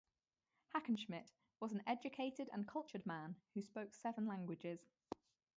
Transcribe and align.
Hackenschmidt 0.73 1.29
was 1.59 1.73
an 1.73 1.83
educated 1.85 2.49
and 2.53 2.67
cultured 2.67 3.05
man 3.05 3.35
who 3.53 3.61
spoke 3.61 3.93
seven 3.93 4.25
languages. 4.25 4.87